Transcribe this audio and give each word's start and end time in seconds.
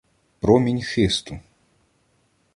Промінь 0.39 0.81
хисту. 0.81 1.39